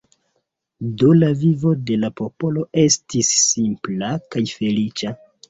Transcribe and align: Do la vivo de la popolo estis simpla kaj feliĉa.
Do 1.01 1.09
la 1.17 1.29
vivo 1.41 1.73
de 1.89 1.97
la 2.05 2.09
popolo 2.21 2.65
estis 2.85 3.31
simpla 3.43 4.11
kaj 4.35 4.45
feliĉa. 4.57 5.17